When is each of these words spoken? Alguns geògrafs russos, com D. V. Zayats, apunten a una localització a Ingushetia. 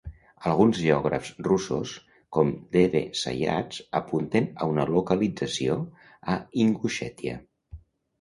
Alguns 0.51 0.77
geògrafs 0.83 1.27
russos, 1.47 1.91
com 2.37 2.49
D. 2.75 2.81
V. 2.95 3.01
Zayats, 3.19 3.81
apunten 3.99 4.47
a 4.65 4.69
una 4.71 4.87
localització 4.93 5.77
a 6.35 6.39
Ingushetia. 6.65 7.37